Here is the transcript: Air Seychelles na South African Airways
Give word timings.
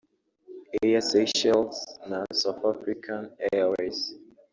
Air 0.83 1.01
Seychelles 1.09 1.77
na 2.09 2.19
South 2.39 2.61
African 2.71 3.21
Airways 3.53 3.99